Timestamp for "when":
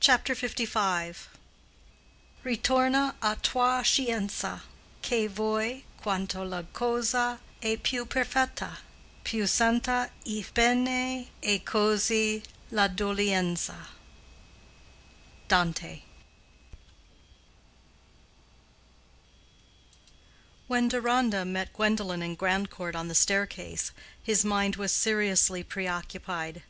20.66-20.88